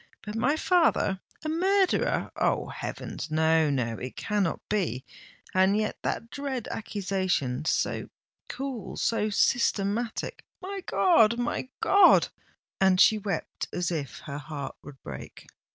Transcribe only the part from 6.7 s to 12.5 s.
accusation—so cool—so systematic——my God! my God!"